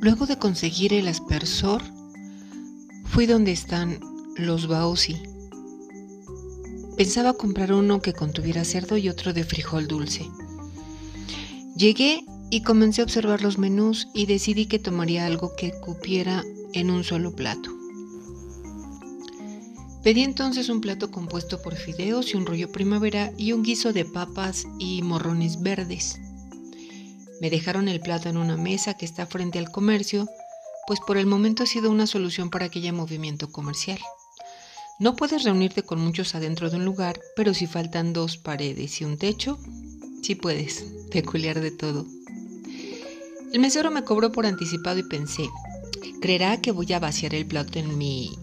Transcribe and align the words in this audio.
Luego 0.00 0.26
de 0.26 0.38
conseguir 0.38 0.92
el 0.94 1.08
aspersor, 1.08 1.82
fui 3.04 3.26
donde 3.26 3.50
están 3.50 3.98
los 4.36 4.68
baosi. 4.68 5.20
Pensaba 6.96 7.32
comprar 7.32 7.72
uno 7.72 8.00
que 8.00 8.12
contuviera 8.12 8.64
cerdo 8.64 8.96
y 8.96 9.08
otro 9.08 9.32
de 9.32 9.42
frijol 9.42 9.88
dulce. 9.88 10.28
Llegué 11.76 12.24
y 12.48 12.62
comencé 12.62 13.00
a 13.00 13.04
observar 13.04 13.42
los 13.42 13.58
menús 13.58 14.06
y 14.14 14.26
decidí 14.26 14.66
que 14.66 14.78
tomaría 14.78 15.26
algo 15.26 15.56
que 15.56 15.72
cupiera 15.80 16.44
en 16.74 16.90
un 16.90 17.02
solo 17.02 17.34
plato. 17.34 17.70
Pedí 20.04 20.22
entonces 20.22 20.68
un 20.68 20.80
plato 20.80 21.10
compuesto 21.10 21.60
por 21.60 21.74
fideos 21.74 22.32
y 22.32 22.36
un 22.36 22.46
rollo 22.46 22.70
primavera 22.70 23.32
y 23.36 23.50
un 23.50 23.64
guiso 23.64 23.92
de 23.92 24.04
papas 24.04 24.64
y 24.78 25.02
morrones 25.02 25.60
verdes. 25.60 26.20
Me 27.40 27.50
dejaron 27.50 27.88
el 27.88 28.00
plato 28.00 28.28
en 28.28 28.36
una 28.36 28.56
mesa 28.56 28.94
que 28.94 29.04
está 29.04 29.26
frente 29.26 29.58
al 29.58 29.70
comercio, 29.70 30.28
pues 30.86 31.00
por 31.00 31.18
el 31.18 31.26
momento 31.26 31.62
ha 31.62 31.66
sido 31.66 31.90
una 31.90 32.06
solución 32.06 32.50
para 32.50 32.66
aquel 32.66 32.92
movimiento 32.92 33.52
comercial. 33.52 33.98
No 34.98 35.14
puedes 35.14 35.44
reunirte 35.44 35.82
con 35.82 36.00
muchos 36.00 36.34
adentro 36.34 36.70
de 36.70 36.76
un 36.76 36.84
lugar, 36.84 37.20
pero 37.36 37.54
si 37.54 37.66
faltan 37.66 38.12
dos 38.12 38.36
paredes 38.36 39.00
y 39.00 39.04
un 39.04 39.16
techo, 39.16 39.58
sí 40.22 40.34
puedes, 40.34 40.84
peculiar 41.12 41.60
de 41.60 41.70
todo. 41.70 42.04
El 43.52 43.60
mesero 43.60 43.90
me 43.92 44.02
cobró 44.02 44.32
por 44.32 44.44
anticipado 44.44 44.98
y 44.98 45.04
pensé, 45.04 45.48
¿creerá 46.20 46.60
que 46.60 46.72
voy 46.72 46.92
a 46.92 46.98
vaciar 46.98 47.34
el 47.34 47.46
plato 47.46 47.78
en 47.78 47.96
mi 47.96 48.36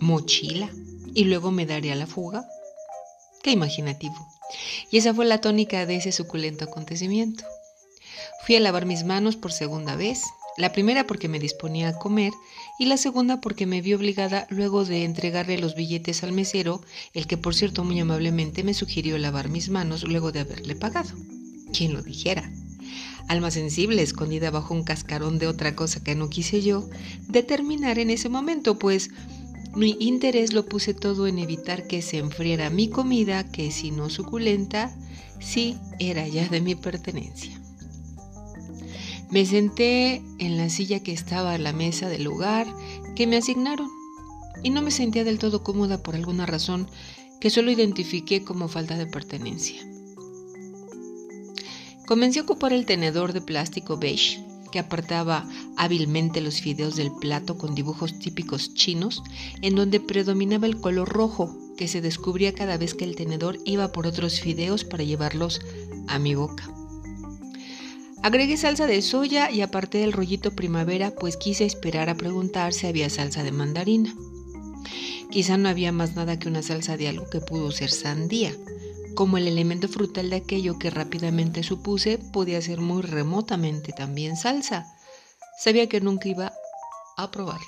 mochila 0.00 0.68
y 1.14 1.24
luego 1.24 1.50
me 1.50 1.64
daré 1.64 1.90
a 1.92 1.96
la 1.96 2.06
fuga? 2.06 2.46
Qué 3.42 3.50
imaginativo. 3.50 4.14
Y 4.90 4.98
esa 4.98 5.14
fue 5.14 5.24
la 5.24 5.40
tónica 5.40 5.86
de 5.86 5.96
ese 5.96 6.12
suculento 6.12 6.64
acontecimiento. 6.64 7.44
Fui 8.44 8.56
a 8.56 8.60
lavar 8.60 8.86
mis 8.86 9.04
manos 9.04 9.36
por 9.36 9.52
segunda 9.52 9.96
vez, 9.96 10.22
la 10.56 10.72
primera 10.72 11.06
porque 11.06 11.28
me 11.28 11.38
disponía 11.38 11.90
a 11.90 11.98
comer 11.98 12.32
y 12.80 12.86
la 12.86 12.96
segunda 12.96 13.40
porque 13.40 13.64
me 13.64 13.80
vi 13.80 13.94
obligada 13.94 14.46
luego 14.50 14.84
de 14.84 15.04
entregarle 15.04 15.56
los 15.58 15.76
billetes 15.76 16.24
al 16.24 16.32
mesero, 16.32 16.82
el 17.14 17.28
que 17.28 17.36
por 17.36 17.54
cierto 17.54 17.84
muy 17.84 18.00
amablemente 18.00 18.64
me 18.64 18.74
sugirió 18.74 19.18
lavar 19.18 19.48
mis 19.48 19.68
manos 19.68 20.02
luego 20.02 20.32
de 20.32 20.40
haberle 20.40 20.74
pagado. 20.74 21.10
¿Quién 21.72 21.92
lo 21.92 22.02
dijera? 22.02 22.50
Alma 23.28 23.50
sensible 23.50 24.02
escondida 24.02 24.50
bajo 24.50 24.74
un 24.74 24.82
cascarón 24.82 25.38
de 25.38 25.46
otra 25.46 25.76
cosa 25.76 26.02
que 26.02 26.14
no 26.14 26.28
quise 26.28 26.60
yo 26.60 26.88
determinar 27.28 27.98
en 27.98 28.10
ese 28.10 28.28
momento, 28.28 28.78
pues 28.78 29.10
mi 29.76 29.96
interés 30.00 30.54
lo 30.54 30.66
puse 30.66 30.92
todo 30.92 31.28
en 31.28 31.38
evitar 31.38 31.86
que 31.86 32.02
se 32.02 32.18
enfriara 32.18 32.68
mi 32.70 32.88
comida, 32.88 33.48
que 33.48 33.70
si 33.70 33.92
no 33.92 34.10
suculenta, 34.10 34.96
sí 35.38 35.76
era 36.00 36.26
ya 36.26 36.48
de 36.48 36.60
mi 36.60 36.74
pertenencia. 36.74 37.60
Me 39.30 39.44
senté 39.44 40.22
en 40.38 40.56
la 40.56 40.70
silla 40.70 41.02
que 41.02 41.12
estaba 41.12 41.52
a 41.52 41.58
la 41.58 41.74
mesa 41.74 42.08
del 42.08 42.24
lugar 42.24 42.66
que 43.14 43.26
me 43.26 43.36
asignaron 43.36 43.90
y 44.62 44.70
no 44.70 44.80
me 44.80 44.90
sentía 44.90 45.22
del 45.22 45.38
todo 45.38 45.62
cómoda 45.62 46.02
por 46.02 46.14
alguna 46.14 46.46
razón 46.46 46.88
que 47.38 47.50
solo 47.50 47.70
identifiqué 47.70 48.42
como 48.42 48.68
falta 48.68 48.96
de 48.96 49.06
pertenencia. 49.06 49.82
Comencé 52.06 52.38
a 52.38 52.42
ocupar 52.42 52.72
el 52.72 52.86
tenedor 52.86 53.34
de 53.34 53.42
plástico 53.42 53.98
beige 53.98 54.42
que 54.72 54.78
apartaba 54.78 55.46
hábilmente 55.76 56.40
los 56.40 56.60
fideos 56.60 56.96
del 56.96 57.12
plato 57.12 57.58
con 57.58 57.74
dibujos 57.74 58.18
típicos 58.18 58.74
chinos, 58.74 59.22
en 59.62 59.74
donde 59.74 60.00
predominaba 60.00 60.66
el 60.66 60.80
color 60.80 61.08
rojo 61.08 61.54
que 61.76 61.88
se 61.88 62.00
descubría 62.00 62.54
cada 62.54 62.76
vez 62.76 62.94
que 62.94 63.04
el 63.04 63.14
tenedor 63.14 63.58
iba 63.64 63.92
por 63.92 64.06
otros 64.06 64.40
fideos 64.40 64.84
para 64.84 65.04
llevarlos 65.04 65.60
a 66.06 66.18
mi 66.18 66.34
boca. 66.34 66.77
Agregué 68.22 68.56
salsa 68.56 68.86
de 68.86 69.00
soya 69.00 69.50
y 69.50 69.62
aparté 69.62 70.02
el 70.04 70.12
rollito 70.12 70.50
primavera, 70.50 71.12
pues 71.12 71.36
quise 71.36 71.64
esperar 71.64 72.08
a 72.08 72.16
preguntar 72.16 72.72
si 72.74 72.86
había 72.86 73.08
salsa 73.10 73.42
de 73.42 73.52
mandarina. 73.52 74.14
Quizá 75.30 75.56
no 75.56 75.68
había 75.68 75.92
más 75.92 76.16
nada 76.16 76.38
que 76.38 76.48
una 76.48 76.62
salsa 76.62 76.96
de 76.96 77.08
algo 77.08 77.28
que 77.30 77.40
pudo 77.40 77.70
ser 77.70 77.90
sandía, 77.90 78.54
como 79.14 79.38
el 79.38 79.46
elemento 79.46 79.88
frutal 79.88 80.30
de 80.30 80.36
aquello 80.36 80.78
que 80.78 80.90
rápidamente 80.90 81.62
supuse 81.62 82.18
podía 82.18 82.60
ser 82.60 82.80
muy 82.80 83.02
remotamente 83.02 83.92
también 83.92 84.36
salsa. 84.36 84.86
Sabía 85.58 85.88
que 85.88 86.00
nunca 86.00 86.28
iba 86.28 86.52
a 87.16 87.30
probarla. 87.30 87.66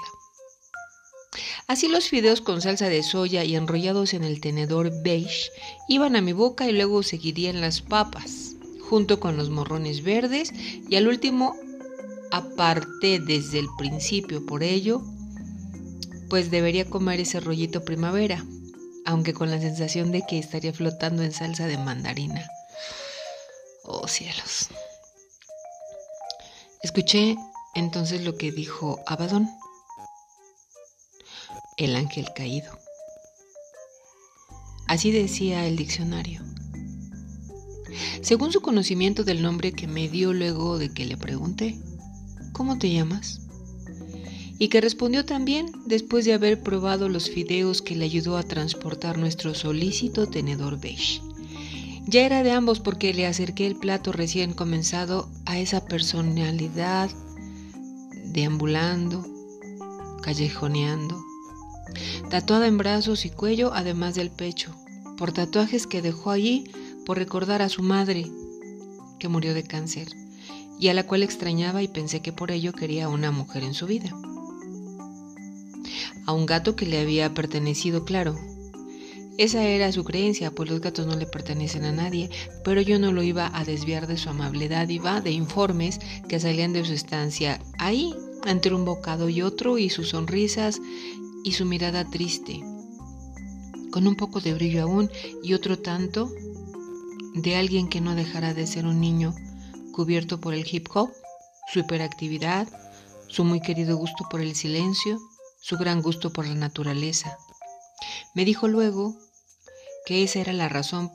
Así 1.69 1.87
los 1.87 2.09
fideos 2.09 2.41
con 2.41 2.61
salsa 2.61 2.89
de 2.89 3.05
soya 3.05 3.45
y 3.45 3.55
enrollados 3.55 4.15
en 4.15 4.25
el 4.25 4.41
tenedor 4.41 4.91
beige 5.03 5.51
iban 5.89 6.17
a 6.17 6.21
mi 6.21 6.33
boca 6.33 6.69
y 6.69 6.73
luego 6.73 7.05
seguirían 7.05 7.61
las 7.61 7.81
papas, 7.81 8.50
junto 8.91 9.21
con 9.21 9.37
los 9.37 9.51
morrones 9.51 10.03
verdes 10.03 10.53
y 10.53 10.97
al 10.97 11.07
último 11.07 11.55
aparté 12.33 13.21
desde 13.21 13.61
el 13.61 13.69
principio 13.79 14.45
por 14.45 14.65
ello, 14.65 15.01
pues 16.29 16.51
debería 16.51 16.91
comer 16.91 17.21
ese 17.21 17.39
rollito 17.39 17.85
primavera, 17.85 18.45
aunque 19.07 19.33
con 19.33 19.49
la 19.49 19.61
sensación 19.61 20.11
de 20.11 20.25
que 20.29 20.41
estaría 20.41 20.73
flotando 20.73 21.23
en 21.23 21.31
salsa 21.31 21.69
de 21.69 21.79
mandarina. 21.79 22.45
Oh 23.85 24.09
cielos. 24.09 24.71
Escuché 26.83 27.37
entonces 27.77 28.25
lo 28.25 28.37
que 28.37 28.51
dijo 28.51 28.99
Abadón, 29.07 29.49
el 31.77 31.95
ángel 31.95 32.27
caído. 32.35 32.77
Así 34.89 35.13
decía 35.13 35.65
el 35.67 35.77
diccionario. 35.77 36.50
Según 38.23 38.53
su 38.53 38.61
conocimiento 38.61 39.25
del 39.25 39.43
nombre 39.43 39.73
que 39.73 39.87
me 39.87 40.09
dio 40.09 40.33
luego 40.33 40.79
de 40.79 40.93
que 40.93 41.07
le 41.07 41.17
pregunté, 41.17 41.79
¿cómo 42.53 42.79
te 42.79 42.93
llamas? 42.93 43.41
y 44.61 44.69
que 44.69 44.83
respondió 44.83 45.25
también 45.25 45.73
después 45.87 46.27
de 46.27 46.35
haber 46.35 46.63
probado 46.63 47.09
los 47.09 47.31
fideos 47.31 47.81
que 47.81 47.97
le 47.97 48.05
ayudó 48.05 48.37
a 48.37 48.43
transportar 48.43 49.17
nuestro 49.17 49.55
solícito 49.55 50.29
tenedor 50.29 50.79
beige. 50.79 51.23
Ya 52.07 52.27
era 52.27 52.43
de 52.43 52.53
ambos 52.53 52.79
porque 52.79 53.15
le 53.15 53.27
acerqué 53.27 53.67
el 53.67 53.77
plato 53.77 54.13
recién 54.13 54.53
comenzado 54.53 55.31
a 55.47 55.59
esa 55.59 55.87
personalidad 55.87 57.09
deambulando, 58.27 59.27
callejoneando, 60.21 61.25
tatuada 62.29 62.67
en 62.67 62.77
brazos 62.77 63.25
y 63.25 63.31
cuello 63.31 63.73
además 63.73 64.15
del 64.15 64.31
pecho, 64.31 64.77
por 65.17 65.33
tatuajes 65.33 65.87
que 65.87 66.03
dejó 66.03 66.33
allí 66.33 66.71
por 67.05 67.19
recordar 67.19 67.63
a 67.63 67.69
su 67.69 67.83
madre 67.83 68.27
que 69.19 69.29
murió 69.29 69.55
de 69.55 69.65
cáncer 69.65 70.09
y 70.79 70.89
a 70.89 70.95
la 70.95 71.07
cual 71.07 71.23
extrañaba 71.23 71.83
y 71.83 71.89
pensé 71.89 72.21
que 72.21 72.33
por 72.33 72.51
ello 72.51 72.73
quería 72.73 73.09
una 73.09 73.31
mujer 73.31 73.63
en 73.65 73.75
su 73.75 73.87
vida 73.87 74.15
a 76.27 76.33
un 76.33 76.47
gato 76.47 76.77
que 76.77 76.87
le 76.87 77.01
había 77.01 77.35
pertenecido, 77.35 78.05
claro. 78.05 78.39
Esa 79.39 79.65
era 79.65 79.91
su 79.91 80.05
creencia, 80.05 80.51
pues 80.51 80.71
los 80.71 80.81
gatos 80.81 81.07
no 81.07 81.17
le 81.17 81.27
pertenecen 81.27 81.85
a 81.85 81.93
nadie, 81.93 82.31
pero 82.63 82.81
yo 82.81 82.99
no 82.99 83.11
lo 83.11 83.23
iba 83.23 83.51
a 83.53 83.65
desviar 83.65 84.07
de 84.07 84.19
su 84.19 84.29
amable 84.29 84.69
dádiva 84.69 85.21
de 85.21 85.31
informes 85.31 85.99
que 86.29 86.39
salían 86.39 86.73
de 86.73 86.85
su 86.85 86.93
estancia 86.93 87.59
ahí, 87.79 88.15
entre 88.47 88.75
un 88.75 88.85
bocado 88.85 89.29
y 89.29 89.43
otro, 89.43 89.79
y 89.79 89.89
sus 89.89 90.11
sonrisas 90.11 90.81
y 91.43 91.53
su 91.53 91.65
mirada 91.65 92.05
triste, 92.05 92.61
con 93.91 94.07
un 94.07 94.15
poco 94.15 94.41
de 94.41 94.55
brillo 94.55 94.83
aún 94.83 95.11
y 95.43 95.55
otro 95.55 95.79
tanto 95.79 96.31
de 97.35 97.57
alguien 97.57 97.89
que 97.89 98.01
no 98.01 98.15
dejara 98.15 98.55
de 98.55 98.67
ser 98.67 98.87
un 98.87 99.01
niño 99.01 99.35
cubierto 99.93 100.41
por 100.41 100.55
el 100.55 100.67
hip 100.71 100.89
hop, 100.95 101.11
su 101.73 101.81
hiperactividad, 101.81 102.69
su 103.29 103.45
muy 103.45 103.61
querido 103.61 103.97
gusto 103.97 104.27
por 104.31 104.41
el 104.41 104.57
silencio, 104.57 105.19
su 105.61 105.77
gran 105.77 106.03
gusto 106.03 106.33
por 106.33 106.47
la 106.47 106.55
naturaleza. 106.55 107.39
Me 108.35 108.45
dijo 108.45 108.69
luego 108.69 109.17
que 110.07 110.23
esa 110.23 110.41
era 110.41 110.53
la 110.53 110.69
razón 110.69 111.11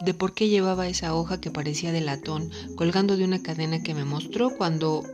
de 0.00 0.14
por 0.14 0.34
qué 0.34 0.48
llevaba 0.48 0.88
esa 0.88 1.14
hoja 1.14 1.40
que 1.40 1.50
parecía 1.50 1.92
de 1.92 2.00
latón 2.00 2.50
colgando 2.76 3.16
de 3.16 3.24
una 3.24 3.42
cadena 3.42 3.82
que 3.82 3.94
me 3.94 4.04
mostró 4.04 4.56
cuando 4.56 5.04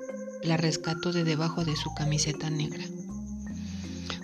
la 0.42 0.56
rescató 0.56 1.12
de 1.12 1.24
debajo 1.24 1.64
de 1.64 1.76
su 1.76 1.92
camiseta 1.94 2.48
negra. 2.48 2.84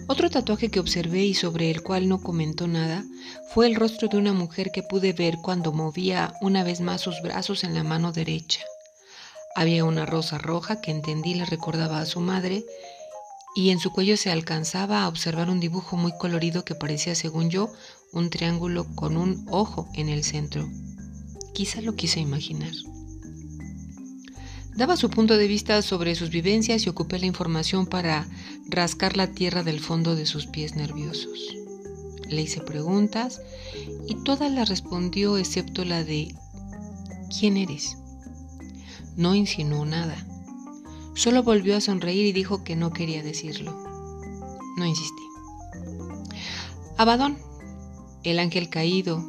Otro 0.09 0.31
tatuaje 0.31 0.71
que 0.71 0.79
observé 0.79 1.25
y 1.25 1.35
sobre 1.35 1.69
el 1.69 1.83
cual 1.83 2.09
no 2.09 2.21
comentó 2.21 2.69
nada 2.69 3.05
fue 3.53 3.67
el 3.67 3.75
rostro 3.75 4.07
de 4.07 4.17
una 4.17 4.33
mujer 4.33 4.71
que 4.71 4.85
pude 4.85 5.13
ver 5.13 5.39
cuando 5.43 5.73
movía 5.73 6.33
una 6.41 6.63
vez 6.63 6.81
más 6.81 7.01
sus 7.01 7.21
brazos 7.23 7.65
en 7.65 7.75
la 7.75 7.83
mano 7.83 8.13
derecha. 8.13 8.61
Había 9.57 9.85
una 9.85 10.07
rosa 10.07 10.39
roja 10.39 10.81
que 10.81 10.93
entendí 10.93 11.35
le 11.35 11.45
recordaba 11.45 11.99
a 11.99 12.07
su 12.07 12.21
madre 12.21 12.65
y 13.57 13.71
en 13.71 13.81
su 13.81 13.91
cuello 13.91 14.17
se 14.17 14.31
alcanzaba 14.31 15.03
a 15.03 15.09
observar 15.09 15.51
un 15.51 15.59
dibujo 15.59 15.97
muy 15.97 16.13
colorido 16.17 16.65
que 16.65 16.77
parecía, 16.77 17.15
según 17.17 17.51
yo, 17.51 17.73
un 18.13 18.31
triángulo 18.31 18.87
con 18.95 19.17
un 19.17 19.45
ojo 19.51 19.89
en 19.95 20.09
el 20.09 20.23
centro. 20.23 20.69
Quizá 21.53 21.81
lo 21.81 21.97
quise 21.97 22.21
imaginar. 22.21 22.73
Daba 24.77 24.97
su 24.97 25.11
punto 25.11 25.37
de 25.37 25.49
vista 25.49 25.81
sobre 25.83 26.15
sus 26.15 26.31
vivencias 26.31 26.85
y 26.85 26.89
ocupé 26.89 27.19
la 27.19 27.27
información 27.27 27.87
para 27.87 28.29
rascar 28.69 29.17
la 29.17 29.29
tierra 29.29 29.63
del 29.63 29.81
fondo 29.81 30.15
de 30.15 30.27
sus 30.27 30.47
pies 30.47 30.77
nerviosos. 30.77 31.57
Le 32.29 32.43
hice 32.43 32.61
preguntas 32.61 33.41
y 34.07 34.17
todas 34.17 34.53
las 34.53 34.69
respondió 34.69 35.39
excepto 35.39 35.85
la 35.85 36.05
de 36.05 36.35
¿quién 37.39 37.57
eres? 37.57 37.97
No 39.17 39.35
insinuó 39.35 39.87
nada 39.87 40.17
Solo 41.17 41.43
volvió 41.43 41.75
a 41.75 41.81
sonreír 41.81 42.27
y 42.27 42.33
dijo 42.33 42.63
que 42.63 42.77
no 42.77 42.93
quería 42.93 43.23
decirlo. 43.23 43.75
No 44.77 44.85
insistí. 44.85 45.23
Abadón, 46.99 47.39
el 48.23 48.39
ángel 48.39 48.69
caído, 48.69 49.25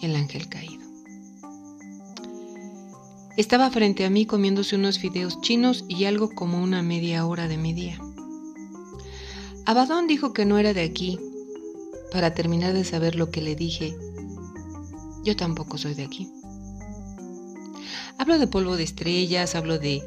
el 0.00 0.16
ángel 0.16 0.48
caído. 0.48 0.73
Estaba 3.36 3.68
frente 3.68 4.04
a 4.04 4.10
mí 4.10 4.26
comiéndose 4.26 4.76
unos 4.76 5.00
fideos 5.00 5.40
chinos 5.40 5.84
y 5.88 6.04
algo 6.04 6.30
como 6.30 6.62
una 6.62 6.82
media 6.82 7.26
hora 7.26 7.48
de 7.48 7.56
mi 7.56 7.72
día. 7.72 7.98
Abadón 9.66 10.06
dijo 10.06 10.32
que 10.32 10.44
no 10.44 10.56
era 10.56 10.72
de 10.72 10.82
aquí. 10.82 11.18
Para 12.12 12.32
terminar 12.32 12.74
de 12.74 12.84
saber 12.84 13.16
lo 13.16 13.32
que 13.32 13.42
le 13.42 13.56
dije, 13.56 13.96
yo 15.24 15.34
tampoco 15.34 15.78
soy 15.78 15.94
de 15.94 16.04
aquí. 16.04 16.30
Hablo 18.18 18.38
de 18.38 18.46
polvo 18.46 18.76
de 18.76 18.84
estrellas, 18.84 19.56
hablo 19.56 19.80
de 19.80 20.00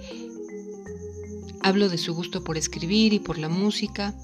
hablo 1.62 1.90
de 1.90 1.98
su 1.98 2.14
gusto 2.14 2.46
por 2.46 2.56
escribir 2.56 3.12
y 3.12 3.20
por 3.20 3.38
la 3.38 3.50
música, 3.50 4.16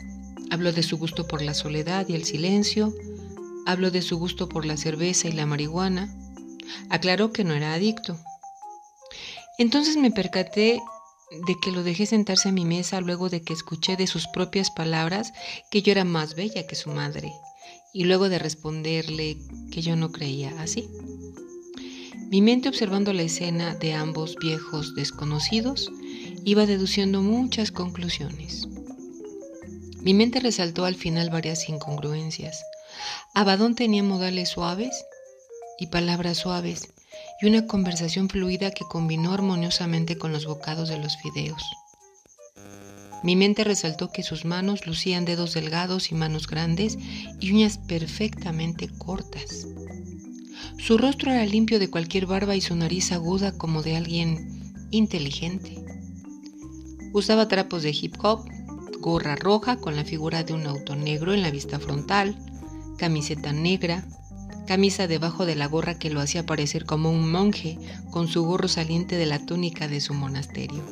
hablo 0.50 0.72
de 0.72 0.82
su 0.82 0.98
gusto 0.98 1.28
por 1.28 1.42
la 1.42 1.54
soledad 1.54 2.08
y 2.08 2.14
el 2.14 2.24
silencio, 2.24 2.94
hablo 3.66 3.92
de 3.92 4.02
su 4.02 4.18
gusto 4.18 4.48
por 4.48 4.66
la 4.66 4.78
cerveza 4.78 5.28
y 5.28 5.34
la 5.34 5.46
marihuana. 5.46 6.16
Aclaró 6.90 7.34
que 7.34 7.44
no 7.44 7.54
era 7.54 7.74
adicto. 7.74 8.18
Entonces 9.58 9.98
me 9.98 10.12
percaté 10.12 10.82
de 11.48 11.56
que 11.62 11.72
lo 11.72 11.84
dejé 11.84 12.06
sentarse 12.06 12.50
a 12.50 12.52
mi 12.52 12.66
mesa 12.66 13.02
luego 13.02 13.30
de 13.30 13.42
que 13.42 13.54
escuché 13.54 13.96
de 13.96 14.08
sus 14.08 14.28
propias 14.28 14.72
palabras 14.72 15.34
que 15.72 15.82
yo 15.82 15.92
era 15.92 16.04
más 16.04 16.36
bella 16.36 16.68
que 16.68 16.76
su 16.76 16.90
madre, 16.90 17.32
y 17.94 18.06
luego 18.06 18.30
de 18.30 18.40
responderle 18.40 19.38
que 19.72 19.82
yo 19.82 19.96
no 19.96 20.12
creía 20.12 20.54
así. 20.62 20.90
Mi 22.30 22.42
mente 22.42 22.68
observando 22.68 23.14
la 23.14 23.22
escena 23.22 23.76
de 23.76 23.94
ambos 23.94 24.36
viejos 24.38 24.96
desconocidos 24.96 25.92
iba 26.44 26.66
deduciendo 26.66 27.22
muchas 27.22 27.72
conclusiones. 27.72 28.68
Mi 30.02 30.14
mente 30.14 30.40
resaltó 30.40 30.86
al 30.86 30.96
final 30.96 31.30
varias 31.30 31.70
incongruencias. 31.70 32.64
Abadón 33.36 33.76
tenía 33.76 34.04
modales 34.04 34.50
suaves 34.50 35.06
y 35.80 35.88
palabras 35.88 36.40
suaves, 36.40 36.90
y 37.42 37.48
una 37.48 37.66
conversación 37.68 38.30
fluida 38.30 38.72
que 38.72 38.86
combinó 38.86 39.34
armoniosamente 39.34 40.18
con 40.18 40.32
los 40.32 40.46
bocados 40.46 40.90
de 40.90 41.00
los 41.00 41.18
fideos. 41.18 41.64
Mi 43.24 43.38
mente 43.38 43.64
resaltó 43.64 44.12
que 44.12 44.22
sus 44.22 44.44
manos 44.44 44.86
lucían 44.86 45.24
dedos 45.24 45.54
delgados 45.54 46.12
y 46.12 46.16
manos 46.16 46.48
grandes 46.48 46.98
y 47.40 47.52
uñas 47.52 47.78
perfectamente 47.78 48.90
cortas. 48.98 49.66
Su 50.78 50.98
rostro 50.98 51.32
era 51.32 51.46
limpio 51.46 51.80
de 51.80 51.90
cualquier 51.90 52.26
barba 52.26 52.56
y 52.56 52.62
su 52.62 52.76
nariz 52.76 53.14
aguda 53.14 53.58
como 53.58 53.82
de 53.82 53.96
alguien 53.96 54.62
inteligente. 54.92 55.84
Usaba 57.14 57.48
trapos 57.48 57.84
de 57.84 57.92
hip 57.92 58.16
hop, 58.22 58.46
gorra 59.00 59.38
roja 59.38 59.78
con 59.78 59.96
la 59.96 60.04
figura 60.04 60.44
de 60.44 60.54
un 60.54 60.68
auto 60.68 60.96
negro 60.96 61.34
en 61.34 61.42
la 61.42 61.52
vista 61.52 61.80
frontal, 61.80 62.38
camiseta 62.98 63.54
negra, 63.54 64.06
camisa 64.66 65.08
debajo 65.08 65.46
de 65.46 65.56
la 65.56 65.68
gorra 65.68 65.98
que 65.98 66.10
lo 66.10 66.22
hacía 66.22 66.46
parecer 66.46 66.86
como 66.86 67.10
un 67.10 67.32
monje 67.32 67.78
con 68.12 68.28
su 68.28 68.44
gorro 68.44 68.68
saliente 68.68 69.18
de 69.18 69.26
la 69.26 69.46
túnica 69.46 69.88
de 69.88 70.02
su 70.02 70.14
monasterio. 70.14 70.84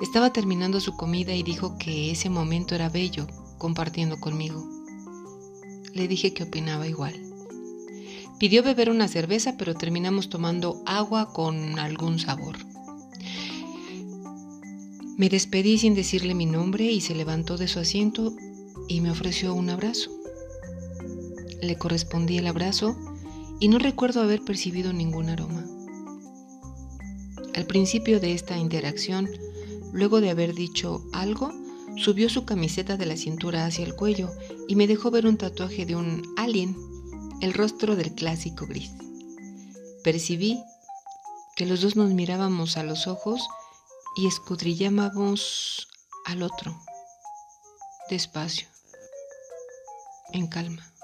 Estaba 0.00 0.32
terminando 0.32 0.80
su 0.80 0.96
comida 0.96 1.34
y 1.34 1.42
dijo 1.42 1.78
que 1.78 2.10
ese 2.10 2.28
momento 2.28 2.74
era 2.74 2.88
bello, 2.88 3.26
compartiendo 3.58 4.18
conmigo. 4.18 4.68
Le 5.94 6.06
dije 6.08 6.34
que 6.34 6.42
opinaba 6.42 6.86
igual. 6.86 7.14
Pidió 8.38 8.62
beber 8.62 8.90
una 8.90 9.08
cerveza, 9.08 9.56
pero 9.56 9.74
terminamos 9.74 10.28
tomando 10.28 10.82
agua 10.84 11.32
con 11.32 11.78
algún 11.78 12.18
sabor. 12.18 12.58
Me 15.16 15.30
despedí 15.30 15.78
sin 15.78 15.94
decirle 15.94 16.34
mi 16.34 16.44
nombre 16.44 16.84
y 16.84 17.00
se 17.00 17.14
levantó 17.14 17.56
de 17.56 17.68
su 17.68 17.78
asiento 17.78 18.34
y 18.88 19.00
me 19.00 19.10
ofreció 19.10 19.54
un 19.54 19.70
abrazo. 19.70 20.15
Le 21.62 21.76
correspondí 21.76 22.38
el 22.38 22.46
abrazo 22.46 22.96
y 23.60 23.68
no 23.68 23.78
recuerdo 23.78 24.20
haber 24.20 24.42
percibido 24.42 24.92
ningún 24.92 25.30
aroma. 25.30 25.64
Al 27.54 27.66
principio 27.66 28.20
de 28.20 28.34
esta 28.34 28.58
interacción, 28.58 29.30
luego 29.92 30.20
de 30.20 30.30
haber 30.30 30.54
dicho 30.54 31.02
algo, 31.12 31.52
subió 31.96 32.28
su 32.28 32.44
camiseta 32.44 32.96
de 32.96 33.06
la 33.06 33.16
cintura 33.16 33.64
hacia 33.64 33.84
el 33.84 33.94
cuello 33.94 34.30
y 34.68 34.76
me 34.76 34.86
dejó 34.86 35.10
ver 35.10 35.26
un 35.26 35.38
tatuaje 35.38 35.86
de 35.86 35.96
un 35.96 36.22
alien, 36.36 36.76
el 37.40 37.54
rostro 37.54 37.96
del 37.96 38.14
clásico 38.14 38.66
gris. 38.66 38.92
Percibí 40.04 40.62
que 41.56 41.66
los 41.66 41.80
dos 41.80 41.96
nos 41.96 42.10
mirábamos 42.10 42.76
a 42.76 42.82
los 42.82 43.06
ojos 43.06 43.48
y 44.16 44.26
escudrillábamos 44.26 45.88
al 46.26 46.42
otro, 46.42 46.78
despacio, 48.10 48.68
en 50.32 50.46
calma. 50.46 50.95